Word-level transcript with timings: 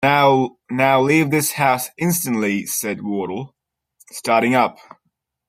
‘Now, 0.03 0.57
leave 0.71 1.29
this 1.29 1.51
house 1.51 1.89
instantly!’ 1.99 2.65
said 2.65 3.03
Wardle, 3.03 3.53
starting 4.11 4.55
up. 4.55 4.79